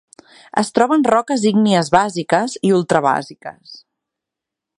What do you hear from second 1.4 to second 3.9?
ígnies bàsiques i ultrabàsiques.